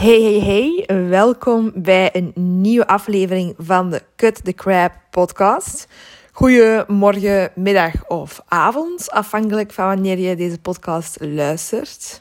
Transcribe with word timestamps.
Hey, 0.00 0.22
hey, 0.22 0.40
hey. 0.86 1.08
Welkom 1.08 1.72
bij 1.74 2.10
een 2.12 2.32
nieuwe 2.60 2.86
aflevering 2.86 3.54
van 3.58 3.90
de 3.90 4.02
Cut 4.16 4.44
the 4.44 4.52
Crab 4.52 4.92
podcast. 5.10 5.86
Goedemorgen, 6.32 7.50
middag 7.54 8.08
of 8.08 8.40
avond, 8.48 9.10
afhankelijk 9.10 9.72
van 9.72 9.86
wanneer 9.86 10.18
je 10.18 10.36
deze 10.36 10.58
podcast 10.58 11.16
luistert. 11.20 12.20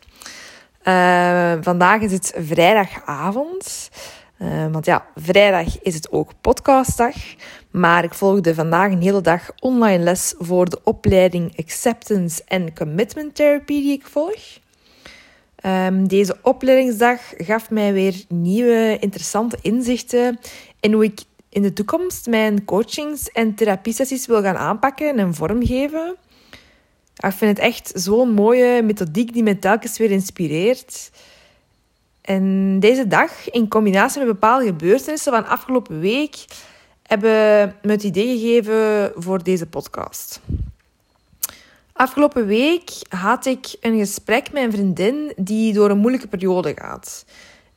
Uh, 0.83 1.53
vandaag 1.61 2.01
is 2.01 2.11
het 2.11 2.33
vrijdagavond. 2.37 3.89
Uh, 4.39 4.67
want 4.71 4.85
ja, 4.85 5.05
vrijdag 5.15 5.81
is 5.81 5.93
het 5.93 6.11
ook 6.11 6.31
podcastdag. 6.41 7.15
Maar 7.71 8.03
ik 8.03 8.13
volgde 8.13 8.53
vandaag 8.55 8.91
een 8.91 9.01
hele 9.01 9.21
dag 9.21 9.51
online 9.59 10.03
les 10.03 10.33
voor 10.37 10.69
de 10.69 10.79
opleiding 10.83 11.57
Acceptance 11.57 12.41
and 12.47 12.73
Commitment 12.73 13.35
Therapy 13.35 13.81
die 13.81 13.93
ik 13.93 14.07
volg. 14.07 14.59
Um, 15.65 16.07
deze 16.07 16.37
opleidingsdag 16.41 17.21
gaf 17.37 17.69
mij 17.69 17.93
weer 17.93 18.23
nieuwe 18.27 18.97
interessante 18.99 19.57
inzichten 19.61 20.39
in 20.79 20.93
hoe 20.93 21.03
ik 21.03 21.19
in 21.49 21.61
de 21.61 21.73
toekomst 21.73 22.27
mijn 22.27 22.65
coachings- 22.65 23.31
en 23.31 23.55
therapiesessies 23.55 24.25
wil 24.25 24.41
gaan 24.41 24.57
aanpakken 24.57 25.17
en 25.17 25.33
vormgeven. 25.33 26.15
Ik 27.15 27.31
vind 27.31 27.57
het 27.57 27.59
echt 27.59 27.91
zo'n 27.95 28.31
mooie 28.31 28.81
methodiek 28.81 29.33
die 29.33 29.43
me 29.43 29.59
telkens 29.59 29.97
weer 29.97 30.11
inspireert. 30.11 31.11
En 32.21 32.79
deze 32.79 33.07
dag, 33.07 33.49
in 33.49 33.67
combinatie 33.67 34.19
met 34.19 34.27
bepaalde 34.27 34.65
gebeurtenissen 34.65 35.31
van 35.31 35.47
afgelopen 35.47 35.99
week, 35.99 36.45
hebben 37.03 37.75
me 37.81 37.91
het 37.91 38.03
idee 38.03 38.37
gegeven 38.37 39.11
voor 39.15 39.43
deze 39.43 39.65
podcast. 39.65 40.41
Afgelopen 41.99 42.45
week 42.45 42.89
had 43.09 43.45
ik 43.45 43.75
een 43.81 43.97
gesprek 43.97 44.51
met 44.51 44.63
een 44.63 44.71
vriendin 44.71 45.33
die 45.35 45.73
door 45.73 45.89
een 45.89 45.97
moeilijke 45.97 46.27
periode 46.27 46.73
gaat. 46.75 47.25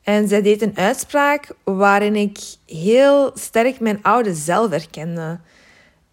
En 0.03 0.29
zij 0.29 0.43
deed 0.43 0.63
een 0.63 0.77
uitspraak 0.77 1.55
waarin 1.65 2.17
ik 2.17 2.39
heel 2.67 3.31
sterk 3.35 3.81
mijn 3.81 4.03
oude 4.03 4.35
zelf 4.35 4.71
herkende. 4.71 5.41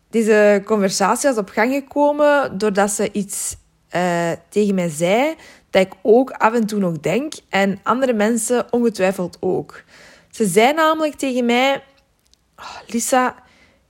Deze 0.10 0.62
conversatie 0.66 1.30
was 1.30 1.38
op 1.38 1.50
gang 1.50 1.74
gekomen 1.74 2.58
doordat 2.58 2.92
ze 2.92 3.12
iets 3.12 3.56
uh, 3.96 4.32
tegen 4.50 4.76
mij 4.76 4.90
zei 4.90 5.36
dat 5.70 5.82
ik 5.82 5.94
ook 6.02 6.32
af 6.32 6.54
en 6.54 6.66
toe 6.66 6.80
nog 6.80 7.00
denk 7.00 7.34
en 7.50 7.80
andere 7.84 8.14
mensen 8.14 8.74
ongetwijfeld 8.74 9.38
ook. 9.40 9.84
Ze 10.30 10.46
zei 10.46 10.74
namelijk 10.74 11.16
tegen 11.16 11.46
mij: 11.46 11.84
oh, 12.56 12.76
Lisa, 12.88 13.36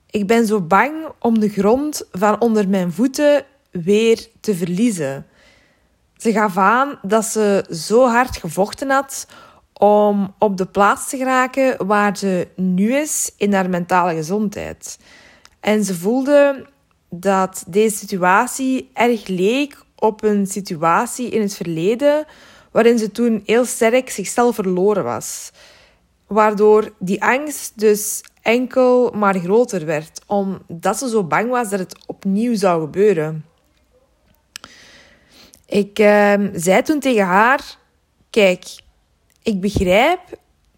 ik 0.09 0.27
ben 0.27 0.45
zo 0.45 0.61
bang 0.61 0.93
om 1.19 1.39
de 1.39 1.49
grond 1.49 2.07
van 2.11 2.41
onder 2.41 2.69
mijn 2.69 2.91
voeten 2.91 3.45
weer 3.71 4.27
te 4.39 4.55
verliezen. 4.55 5.25
Ze 6.17 6.31
gaf 6.31 6.57
aan 6.57 6.99
dat 7.01 7.25
ze 7.25 7.65
zo 7.71 8.07
hard 8.07 8.37
gevochten 8.37 8.89
had 8.89 9.27
om 9.73 10.33
op 10.39 10.57
de 10.57 10.65
plaats 10.65 11.09
te 11.09 11.17
geraken 11.17 11.87
waar 11.87 12.17
ze 12.17 12.47
nu 12.55 12.95
is 12.95 13.31
in 13.37 13.53
haar 13.53 13.69
mentale 13.69 14.13
gezondheid. 14.13 14.99
En 15.59 15.83
ze 15.83 15.95
voelde 15.95 16.65
dat 17.09 17.63
deze 17.67 17.97
situatie 17.97 18.89
erg 18.93 19.27
leek 19.27 19.83
op 19.95 20.23
een 20.23 20.47
situatie 20.47 21.29
in 21.29 21.41
het 21.41 21.55
verleden 21.55 22.25
waarin 22.71 22.97
ze 22.97 23.11
toen 23.11 23.41
heel 23.45 23.65
sterk 23.65 24.09
zichzelf 24.09 24.55
verloren 24.55 25.03
was. 25.03 25.51
Waardoor 26.27 26.93
die 26.99 27.23
angst 27.23 27.79
dus 27.79 28.23
enkel 28.41 29.11
maar 29.15 29.39
groter 29.39 29.85
werd, 29.85 30.21
omdat 30.25 30.97
ze 30.97 31.09
zo 31.09 31.23
bang 31.23 31.49
was 31.49 31.69
dat 31.69 31.79
het 31.79 31.95
opnieuw 32.05 32.55
zou 32.55 32.81
gebeuren. 32.81 33.45
Ik 35.69 35.99
uh, 35.99 36.33
zei 36.53 36.81
toen 36.81 36.99
tegen 36.99 37.25
haar: 37.25 37.77
Kijk, 38.29 38.65
ik 39.43 39.61
begrijp 39.61 40.19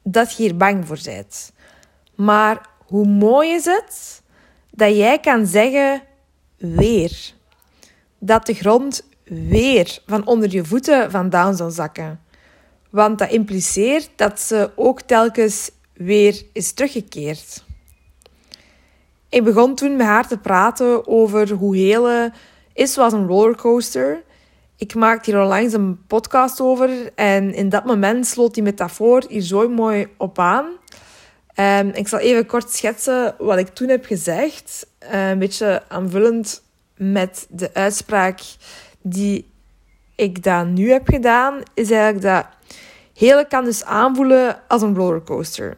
dat 0.03 0.31
je 0.31 0.43
hier 0.43 0.57
bang 0.57 0.87
voor 0.87 0.99
bent. 1.03 1.51
Maar 2.15 2.69
hoe 2.85 3.07
mooi 3.07 3.49
is 3.49 3.65
het 3.65 4.21
dat 4.71 4.95
jij 4.95 5.19
kan 5.19 5.45
zeggen: 5.45 6.01
weer. 6.57 7.33
Dat 8.19 8.45
de 8.45 8.53
grond 8.53 9.03
weer 9.23 9.99
van 10.05 10.25
onder 10.25 10.51
je 10.51 10.65
voeten 10.65 11.11
vandaan 11.11 11.55
zal 11.55 11.69
zakken. 11.69 12.19
Want 12.89 13.19
dat 13.19 13.31
impliceert 13.31 14.09
dat 14.15 14.39
ze 14.39 14.71
ook 14.75 15.01
telkens 15.01 15.71
weer 15.93 16.43
is 16.53 16.71
teruggekeerd. 16.71 17.63
Ik 19.29 19.43
begon 19.43 19.75
toen 19.75 19.95
met 19.95 20.07
haar 20.07 20.27
te 20.27 20.37
praten 20.37 21.07
over 21.07 21.51
hoe 21.51 21.75
hele 21.75 22.31
is 22.73 22.93
zoals 22.93 23.13
een 23.13 23.27
rollercoaster 23.27 24.23
ik 24.81 24.95
maakte 24.95 25.31
hier 25.31 25.41
onlangs 25.41 25.73
een 25.73 26.05
podcast 26.07 26.61
over 26.61 26.89
en 27.15 27.53
in 27.53 27.69
dat 27.69 27.85
moment 27.85 28.27
sloot 28.27 28.53
die 28.53 28.63
metafoor 28.63 29.23
hier 29.27 29.41
zo 29.41 29.69
mooi 29.69 30.07
op 30.17 30.39
aan. 30.39 30.65
Um, 31.55 31.89
ik 31.89 32.07
zal 32.07 32.19
even 32.19 32.45
kort 32.45 32.71
schetsen 32.71 33.35
wat 33.37 33.57
ik 33.57 33.67
toen 33.67 33.89
heb 33.89 34.05
gezegd. 34.05 34.87
Uh, 35.03 35.29
een 35.29 35.39
beetje 35.39 35.83
aanvullend 35.87 36.63
met 36.97 37.47
de 37.49 37.73
uitspraak 37.73 38.39
die 39.01 39.49
ik 40.15 40.43
dan 40.43 40.73
nu 40.73 40.91
heb 40.91 41.07
gedaan, 41.07 41.61
is 41.73 41.91
eigenlijk 41.91 42.23
dat 42.23 42.45
hele 43.13 43.47
kan 43.47 43.63
dus 43.63 43.83
aanvoelen 43.83 44.61
als 44.67 44.81
een 44.81 44.95
rollercoaster. 44.95 45.77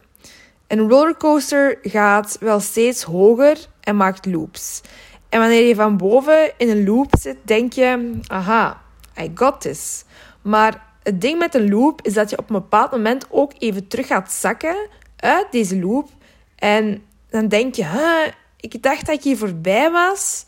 En 0.66 0.78
een 0.78 0.90
rollercoaster 0.90 1.78
gaat 1.82 2.36
wel 2.40 2.60
steeds 2.60 3.02
hoger 3.02 3.58
en 3.80 3.96
maakt 3.96 4.26
loops. 4.26 4.80
En 5.28 5.40
wanneer 5.40 5.66
je 5.66 5.74
van 5.74 5.96
boven 5.96 6.52
in 6.56 6.68
een 6.68 6.84
loop 6.84 7.10
zit, 7.18 7.36
denk 7.42 7.72
je, 7.72 8.18
aha, 8.26 8.82
I 9.20 9.30
got 9.34 9.60
this. 9.60 10.04
Maar 10.42 10.86
het 11.02 11.20
ding 11.20 11.38
met 11.38 11.54
een 11.54 11.70
loop 11.70 12.02
is 12.02 12.14
dat 12.14 12.30
je 12.30 12.38
op 12.38 12.48
een 12.50 12.60
bepaald 12.60 12.90
moment 12.90 13.26
ook 13.30 13.52
even 13.58 13.88
terug 13.88 14.06
gaat 14.06 14.32
zakken 14.32 14.76
uit 15.16 15.46
deze 15.50 15.78
loop. 15.80 16.08
En 16.56 17.02
dan 17.30 17.48
denk 17.48 17.74
je, 17.74 17.86
huh, 17.86 18.26
ik 18.60 18.82
dacht 18.82 19.06
dat 19.06 19.14
ik 19.14 19.22
hier 19.22 19.36
voorbij 19.36 19.90
was. 19.90 20.46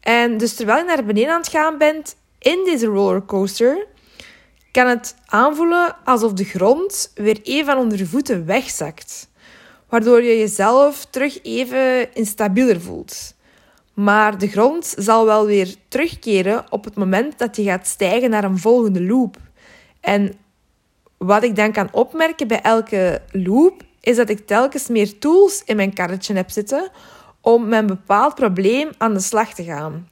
En 0.00 0.36
dus 0.36 0.54
terwijl 0.54 0.78
je 0.78 0.84
naar 0.84 1.04
beneden 1.04 1.32
aan 1.32 1.40
het 1.40 1.48
gaan 1.48 1.78
bent 1.78 2.16
in 2.38 2.62
deze 2.64 2.86
rollercoaster, 2.86 3.86
kan 4.72 4.86
het 4.86 5.14
aanvoelen 5.26 5.96
alsof 6.04 6.32
de 6.32 6.44
grond 6.44 7.12
weer 7.14 7.40
even 7.42 7.64
van 7.64 7.78
onder 7.78 7.98
je 7.98 8.06
voeten 8.06 8.46
wegzakt. 8.46 9.28
Waardoor 9.88 10.22
je 10.22 10.38
jezelf 10.38 11.04
terug 11.04 11.42
even 11.42 12.14
instabieler 12.14 12.80
voelt. 12.80 13.35
Maar 13.96 14.38
de 14.38 14.48
grond 14.48 14.94
zal 14.98 15.26
wel 15.26 15.46
weer 15.46 15.74
terugkeren 15.88 16.64
op 16.70 16.84
het 16.84 16.94
moment 16.94 17.38
dat 17.38 17.56
je 17.56 17.62
gaat 17.62 17.86
stijgen 17.86 18.30
naar 18.30 18.44
een 18.44 18.58
volgende 18.58 19.02
loop. 19.02 19.36
En 20.00 20.32
wat 21.16 21.42
ik 21.42 21.56
dan 21.56 21.72
kan 21.72 21.88
opmerken 21.92 22.48
bij 22.48 22.60
elke 22.60 23.22
loop, 23.32 23.82
is 24.00 24.16
dat 24.16 24.28
ik 24.28 24.46
telkens 24.46 24.88
meer 24.88 25.18
tools 25.18 25.62
in 25.64 25.76
mijn 25.76 25.94
karretje 25.94 26.34
heb 26.34 26.50
zitten 26.50 26.90
om 27.40 27.68
met 27.68 27.80
een 27.80 27.86
bepaald 27.86 28.34
probleem 28.34 28.90
aan 28.98 29.14
de 29.14 29.20
slag 29.20 29.54
te 29.54 29.64
gaan. 29.64 30.08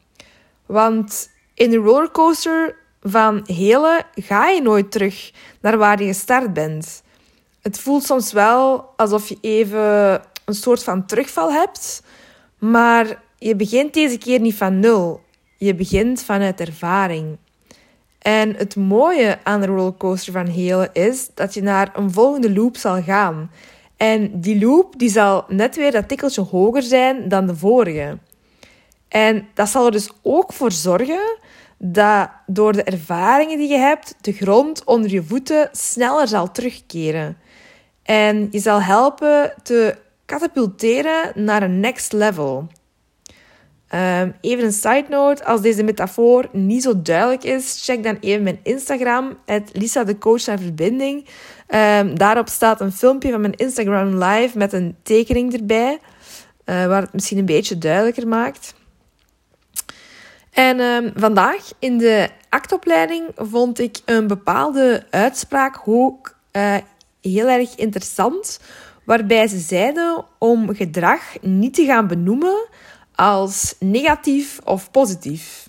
Want 0.67 1.31
in 1.55 1.71
de 1.71 1.77
rollercoaster 1.77 2.77
van 3.03 3.43
hele 3.47 4.03
ga 4.15 4.49
je 4.49 4.63
nooit 4.63 4.91
terug 4.91 5.33
naar 5.61 5.79
waar 5.79 6.01
je 6.01 6.07
gestart 6.07 6.53
bent. 6.53 7.03
Het 7.63 7.79
voelt 7.79 8.05
soms 8.05 8.33
wel 8.33 8.93
alsof 8.97 9.29
je 9.29 9.39
even 9.41 10.23
een 10.45 10.55
soort 10.55 10.85
van 10.85 11.07
terugval 11.07 11.53
hebt, 11.53 12.03
maar 12.59 13.23
je 13.45 13.57
begint 13.57 13.95
deze 13.95 14.19
keer 14.19 14.41
niet 14.41 14.55
van 14.55 14.81
nul. 14.81 15.21
Je 15.57 15.75
begint 15.75 16.23
vanuit 16.23 16.61
ervaring. 16.61 17.37
En 18.19 18.55
het 18.57 18.77
mooie 18.77 19.39
aan 19.43 19.61
de 19.61 19.67
rollercoaster 19.67 20.33
van 20.33 20.47
Helen 20.47 20.91
is 20.93 21.29
dat 21.35 21.55
je 21.55 21.63
naar 21.63 21.91
een 21.95 22.13
volgende 22.13 22.53
loop 22.53 22.77
zal 22.77 23.03
gaan. 23.03 23.51
En 23.97 24.41
die 24.41 24.59
loop 24.59 24.99
die 24.99 25.11
zal 25.11 25.45
net 25.49 25.77
weer 25.77 25.93
dat 25.93 26.09
tikkeltje 26.09 26.41
hoger 26.41 26.83
zijn 26.83 27.29
dan 27.29 27.47
de 27.47 27.57
vorige. 27.57 28.19
En 29.09 29.49
dat 29.55 29.69
zal 29.69 29.87
er 29.87 29.93
dus 29.93 30.11
ook 30.23 30.53
voor 30.53 30.73
zorgen 30.73 31.39
dat 31.79 32.29
door 32.47 32.73
de 32.73 32.83
ervaringen 32.83 33.59
die 33.59 33.69
je 33.69 33.79
hebt, 33.79 34.15
de 34.21 34.33
grond 34.33 34.85
onder 34.85 35.11
je 35.11 35.23
voeten 35.23 35.69
sneller 35.73 36.29
zal 36.29 36.53
terugkeren. 36.53 37.37
En 38.03 38.49
je 38.51 38.59
zal 38.59 38.83
helpen 38.83 39.55
te 39.63 39.97
katapulteren 40.25 41.33
naar 41.35 41.63
een 41.63 41.81
next 41.81 42.13
level. 42.13 42.69
Um, 43.95 44.35
even 44.41 44.65
een 44.65 44.73
side 44.73 45.05
note, 45.09 45.45
als 45.45 45.61
deze 45.61 45.83
metafoor 45.83 46.49
niet 46.53 46.83
zo 46.83 47.03
duidelijk 47.03 47.45
is, 47.45 47.83
check 47.85 48.03
dan 48.03 48.17
even 48.21 48.43
mijn 48.43 48.61
Instagram, 48.63 49.39
Lisa 49.73 50.05
de 50.05 50.19
Coach 50.19 50.47
naar 50.47 50.59
Verbinding. 50.59 51.27
Um, 51.69 52.19
daarop 52.19 52.49
staat 52.49 52.81
een 52.81 52.93
filmpje 52.93 53.31
van 53.31 53.41
mijn 53.41 53.55
Instagram 53.55 54.23
live 54.23 54.59
met 54.59 54.73
een 54.73 54.97
tekening 55.03 55.53
erbij, 55.53 55.93
uh, 55.93 56.87
waar 56.87 57.03
het 57.03 57.13
misschien 57.13 57.39
een 57.39 57.45
beetje 57.45 57.79
duidelijker 57.79 58.29
maakt. 58.29 58.75
En 60.51 60.81
um, 60.81 61.13
vandaag 61.17 61.71
in 61.79 61.99
de 61.99 62.29
actopleiding 62.49 63.25
vond 63.37 63.79
ik 63.79 63.99
een 64.05 64.27
bepaalde 64.27 65.07
uitspraak 65.11 65.81
ook 65.85 66.37
uh, 66.53 66.77
heel 67.21 67.49
erg 67.49 67.75
interessant, 67.75 68.61
waarbij 69.05 69.49
ze 69.49 69.59
zeiden 69.59 70.25
om 70.39 70.75
gedrag 70.75 71.21
niet 71.41 71.75
te 71.75 71.85
gaan 71.85 72.07
benoemen 72.07 72.69
als 73.15 73.75
negatief 73.79 74.61
of 74.65 74.91
positief. 74.91 75.69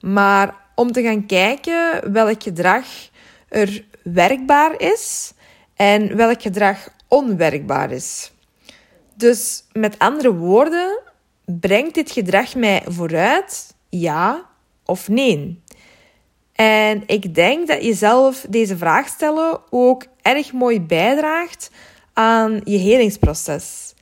Maar 0.00 0.56
om 0.74 0.92
te 0.92 1.02
gaan 1.02 1.26
kijken 1.26 2.12
welk 2.12 2.42
gedrag 2.42 2.86
er 3.48 3.84
werkbaar 4.02 4.80
is 4.80 5.32
en 5.76 6.16
welk 6.16 6.42
gedrag 6.42 6.88
onwerkbaar 7.08 7.90
is. 7.90 8.32
Dus 9.14 9.64
met 9.72 9.98
andere 9.98 10.34
woorden, 10.34 11.00
brengt 11.44 11.94
dit 11.94 12.10
gedrag 12.10 12.54
mij 12.54 12.82
vooruit? 12.86 13.74
Ja 13.88 14.46
of 14.84 15.08
nee? 15.08 15.62
En 16.52 17.02
ik 17.06 17.34
denk 17.34 17.68
dat 17.68 17.84
jezelf 17.84 18.46
deze 18.48 18.76
vraag 18.76 19.08
stellen 19.08 19.60
ook 19.70 20.06
erg 20.22 20.52
mooi 20.52 20.80
bijdraagt 20.80 21.70
aan 22.12 22.60
je 22.64 22.78
helingsproces. 22.78 23.94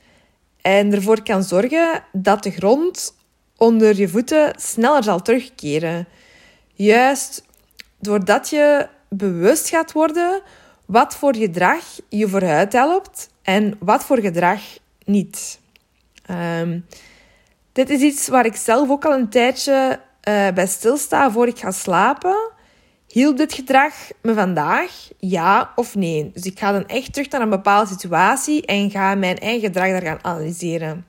En 0.61 0.93
ervoor 0.93 1.23
kan 1.23 1.43
zorgen 1.43 2.03
dat 2.11 2.43
de 2.43 2.51
grond 2.51 3.15
onder 3.57 3.95
je 3.95 4.09
voeten 4.09 4.53
sneller 4.59 5.03
zal 5.03 5.21
terugkeren. 5.21 6.07
Juist 6.73 7.43
doordat 7.99 8.49
je 8.49 8.87
bewust 9.09 9.69
gaat 9.69 9.91
worden 9.91 10.41
wat 10.85 11.15
voor 11.15 11.35
gedrag 11.35 11.83
je 12.09 12.27
vooruit 12.27 12.73
helpt 12.73 13.29
en 13.41 13.77
wat 13.79 14.03
voor 14.03 14.19
gedrag 14.19 14.61
niet. 15.05 15.59
Ehm, 16.25 16.79
dit 17.71 17.89
is 17.89 18.01
iets 18.01 18.27
waar 18.27 18.45
ik 18.45 18.55
zelf 18.55 18.89
ook 18.89 19.05
al 19.05 19.13
een 19.13 19.29
tijdje 19.29 19.99
uh, 20.29 20.49
bij 20.49 20.67
stilsta 20.67 21.31
voor 21.31 21.47
ik 21.47 21.59
ga 21.59 21.71
slapen. 21.71 22.50
Hielp 23.11 23.37
dit 23.37 23.53
gedrag 23.53 23.93
me 24.21 24.33
vandaag? 24.33 25.09
Ja 25.19 25.71
of 25.75 25.95
nee? 25.95 26.31
Dus 26.33 26.43
ik 26.43 26.59
ga 26.59 26.71
dan 26.71 26.87
echt 26.87 27.13
terug 27.13 27.29
naar 27.29 27.41
een 27.41 27.49
bepaalde 27.49 27.91
situatie 27.91 28.65
en 28.65 28.91
ga 28.91 29.15
mijn 29.15 29.37
eigen 29.37 29.61
gedrag 29.61 29.87
daar 29.87 30.01
gaan 30.01 30.23
analyseren. 30.23 31.05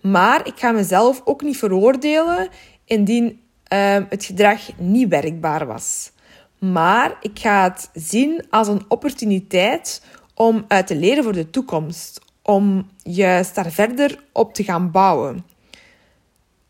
Maar 0.00 0.46
ik 0.46 0.52
ga 0.56 0.70
mezelf 0.70 1.20
ook 1.24 1.42
niet 1.42 1.56
veroordelen 1.56 2.48
indien 2.84 3.40
uh, 3.72 3.96
het 4.08 4.24
gedrag 4.24 4.60
niet 4.76 5.08
werkbaar 5.08 5.66
was. 5.66 6.10
Maar 6.58 7.16
ik 7.20 7.38
ga 7.38 7.62
het 7.62 7.90
zien 7.92 8.44
als 8.50 8.68
een 8.68 8.84
opportuniteit 8.88 10.02
om 10.34 10.64
uit 10.68 10.86
te 10.86 10.96
leren 10.96 11.24
voor 11.24 11.32
de 11.32 11.50
toekomst. 11.50 12.20
Om 12.42 12.90
juist 13.02 13.54
daar 13.54 13.70
verder 13.70 14.24
op 14.32 14.54
te 14.54 14.64
gaan 14.64 14.90
bouwen. 14.90 15.44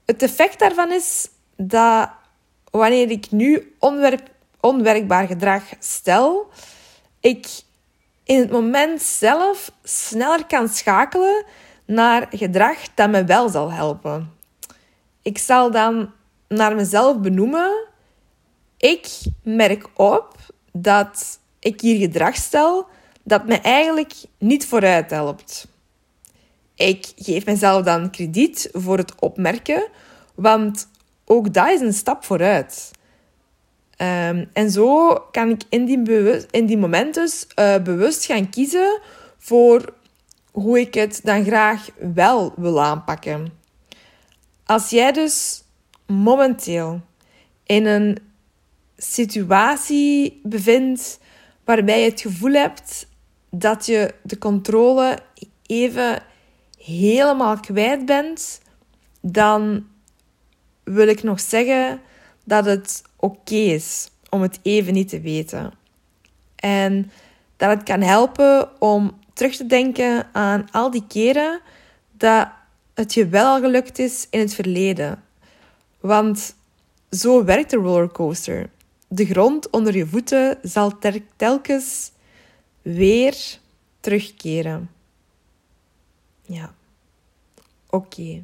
Het 0.05 0.23
effect 0.23 0.59
daarvan 0.59 0.93
is 0.93 1.29
dat 1.57 2.11
wanneer 2.70 3.11
ik 3.11 3.31
nu 3.31 3.75
onwerkbaar 4.61 5.26
gedrag 5.26 5.62
stel, 5.78 6.49
ik 7.20 7.46
in 8.25 8.38
het 8.38 8.50
moment 8.50 9.02
zelf 9.02 9.72
sneller 9.82 10.46
kan 10.46 10.69
schakelen 10.69 11.44
naar 11.84 12.26
gedrag 12.31 12.76
dat 12.94 13.11
me 13.11 13.25
wel 13.25 13.49
zal 13.49 13.72
helpen. 13.72 14.32
Ik 15.22 15.38
zal 15.38 15.70
dan 15.70 16.12
naar 16.49 16.75
mezelf 16.75 17.19
benoemen. 17.19 17.87
Ik 18.76 19.08
merk 19.43 19.88
op 19.94 20.37
dat 20.72 21.38
ik 21.58 21.81
hier 21.81 21.99
gedrag 21.99 22.37
stel 22.37 22.87
dat 23.22 23.46
me 23.46 23.61
eigenlijk 23.61 24.12
niet 24.38 24.67
vooruit 24.67 25.11
helpt. 25.11 25.67
Ik 26.75 27.12
geef 27.17 27.46
mezelf 27.46 27.84
dan 27.84 28.11
krediet 28.11 28.69
voor 28.72 28.96
het 28.96 29.14
opmerken, 29.20 29.88
want 30.34 30.90
ook 31.31 31.55
dat 31.55 31.69
is 31.69 31.81
een 31.81 31.93
stap 31.93 32.25
vooruit. 32.25 32.91
Um, 33.97 34.50
en 34.53 34.71
zo 34.71 35.15
kan 35.31 35.49
ik 35.49 35.62
in 35.69 35.85
die, 35.85 36.03
in 36.50 36.67
die 36.67 36.79
momenten 36.79 37.23
dus, 37.23 37.47
uh, 37.59 37.82
bewust 37.82 38.25
gaan 38.25 38.50
kiezen 38.50 39.00
voor 39.38 39.94
hoe 40.50 40.81
ik 40.81 40.94
het 40.94 41.21
dan 41.25 41.44
graag 41.44 41.88
wel 42.15 42.53
wil 42.56 42.82
aanpakken. 42.82 43.53
Als 44.65 44.91
jij 44.91 45.12
dus 45.12 45.62
momenteel 46.06 47.00
in 47.65 47.87
een 47.87 48.19
situatie 48.97 50.41
bevindt 50.43 51.19
waarbij 51.65 52.03
je 52.03 52.11
het 52.11 52.21
gevoel 52.21 52.53
hebt 52.53 53.06
dat 53.50 53.87
je 53.87 54.15
de 54.23 54.38
controle 54.38 55.19
even 55.67 56.23
helemaal 56.79 57.61
kwijt 57.61 58.06
bent, 58.06 58.61
dan 59.21 59.85
wil 60.93 61.09
ik 61.09 61.23
nog 61.23 61.41
zeggen 61.41 62.01
dat 62.45 62.65
het 62.65 63.03
oké 63.17 63.55
is 63.55 64.11
om 64.29 64.43
het 64.43 64.59
even 64.63 64.93
niet 64.93 65.09
te 65.09 65.21
weten. 65.21 65.73
En 66.57 67.11
dat 67.57 67.71
het 67.71 67.83
kan 67.83 68.01
helpen 68.01 68.81
om 68.81 69.19
terug 69.33 69.57
te 69.57 69.67
denken 69.67 70.29
aan 70.33 70.71
al 70.71 70.91
die 70.91 71.05
keren 71.09 71.61
dat 72.13 72.49
het 72.95 73.15
je 73.15 73.29
wel 73.29 73.47
al 73.47 73.61
gelukt 73.61 73.99
is 73.99 74.27
in 74.31 74.41
het 74.41 74.55
verleden. 74.55 75.23
Want 76.01 76.55
zo 77.11 77.45
werkt 77.45 77.71
de 77.71 77.77
rollercoaster. 77.77 78.71
De 79.09 79.27
grond 79.27 79.71
onder 79.71 79.97
je 79.97 80.07
voeten 80.07 80.59
zal 80.63 80.99
telkens 81.37 82.13
weer 82.83 83.59
terugkeren. 84.01 84.91
Ja. 86.43 86.75
Oké. 87.91 88.43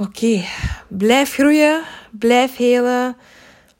Oké. 0.00 0.44
Blijf 0.88 1.32
groeien. 1.32 1.82
Blijf 2.10 2.56
helen. 2.56 3.16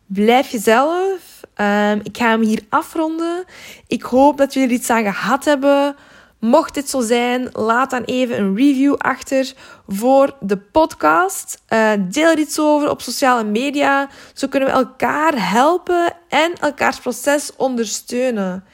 Blijf 0.06 0.48
jezelf. 0.48 1.40
Um, 1.56 2.00
ik 2.02 2.16
ga 2.16 2.28
hem 2.28 2.40
hier 2.42 2.62
afronden. 2.68 3.44
Ik 3.86 4.02
hoop 4.02 4.36
dat 4.36 4.54
jullie 4.54 4.68
er 4.68 4.74
iets 4.74 4.90
aan 4.90 5.02
gehad 5.04 5.44
hebben. 5.44 5.96
Mocht 6.38 6.74
dit 6.74 6.88
zo 6.88 7.00
zijn, 7.00 7.48
laat 7.52 7.90
dan 7.90 8.02
even 8.02 8.38
een 8.38 8.56
review 8.56 8.94
achter 8.98 9.52
voor 9.88 10.36
de 10.40 10.56
podcast. 10.56 11.62
Uh, 11.68 11.92
deel 11.98 12.30
er 12.30 12.38
iets 12.38 12.58
over 12.58 12.90
op 12.90 13.00
sociale 13.00 13.44
media. 13.44 14.08
Zo 14.34 14.48
kunnen 14.48 14.68
we 14.68 14.74
elkaar 14.74 15.50
helpen 15.50 16.12
en 16.28 16.52
elkaars 16.60 16.98
proces 16.98 17.56
ondersteunen. 17.56 18.64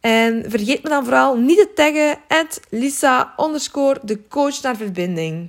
En 0.00 0.44
vergeet 0.48 0.82
me 0.82 0.88
dan 0.88 1.04
vooral 1.04 1.36
niet 1.36 1.58
te 1.58 1.72
taggen 1.74 2.18
at 2.28 2.60
Lisa 2.68 3.34
de 4.02 4.20
coach 4.28 4.62
naar 4.62 4.76
verbinding. 4.76 5.48